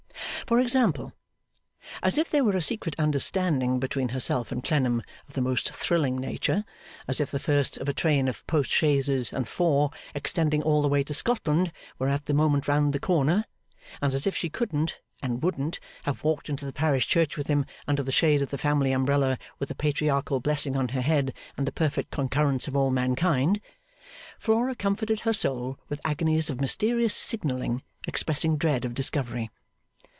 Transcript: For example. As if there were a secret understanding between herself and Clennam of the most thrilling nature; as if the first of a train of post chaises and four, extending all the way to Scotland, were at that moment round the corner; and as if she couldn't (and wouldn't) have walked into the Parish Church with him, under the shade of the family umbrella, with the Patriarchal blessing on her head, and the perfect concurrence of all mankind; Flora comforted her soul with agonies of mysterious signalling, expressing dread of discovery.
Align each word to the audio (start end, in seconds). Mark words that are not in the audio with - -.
For 0.47 0.59
example. 0.59 1.13
As 2.03 2.17
if 2.17 2.29
there 2.29 2.43
were 2.43 2.57
a 2.57 2.61
secret 2.61 2.93
understanding 2.99 3.79
between 3.79 4.09
herself 4.09 4.51
and 4.51 4.61
Clennam 4.61 5.01
of 5.29 5.33
the 5.33 5.41
most 5.41 5.73
thrilling 5.73 6.17
nature; 6.19 6.65
as 7.07 7.21
if 7.21 7.31
the 7.31 7.39
first 7.39 7.77
of 7.77 7.87
a 7.87 7.93
train 7.93 8.27
of 8.27 8.45
post 8.47 8.69
chaises 8.69 9.31
and 9.31 9.47
four, 9.47 9.91
extending 10.13 10.61
all 10.61 10.81
the 10.81 10.89
way 10.89 11.03
to 11.03 11.13
Scotland, 11.13 11.71
were 11.97 12.09
at 12.09 12.25
that 12.25 12.33
moment 12.33 12.67
round 12.67 12.91
the 12.91 12.99
corner; 12.99 13.45
and 14.01 14.13
as 14.13 14.27
if 14.27 14.35
she 14.35 14.49
couldn't 14.49 14.97
(and 15.23 15.41
wouldn't) 15.41 15.79
have 16.03 16.21
walked 16.21 16.49
into 16.49 16.65
the 16.65 16.73
Parish 16.73 17.07
Church 17.07 17.37
with 17.37 17.47
him, 17.47 17.65
under 17.87 18.03
the 18.03 18.11
shade 18.11 18.41
of 18.41 18.49
the 18.49 18.57
family 18.57 18.91
umbrella, 18.91 19.37
with 19.57 19.69
the 19.69 19.75
Patriarchal 19.75 20.41
blessing 20.41 20.75
on 20.75 20.89
her 20.89 20.99
head, 21.01 21.33
and 21.55 21.65
the 21.65 21.71
perfect 21.71 22.11
concurrence 22.11 22.67
of 22.67 22.75
all 22.75 22.91
mankind; 22.91 23.61
Flora 24.37 24.75
comforted 24.75 25.21
her 25.21 25.33
soul 25.33 25.79
with 25.87 26.01
agonies 26.03 26.49
of 26.49 26.59
mysterious 26.59 27.15
signalling, 27.15 27.83
expressing 28.05 28.57
dread 28.57 28.83
of 28.83 28.93
discovery. 28.93 29.49